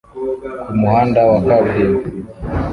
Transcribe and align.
kumuhanda 0.65 1.19
wa 1.29 1.39
kaburimbo 1.47 2.01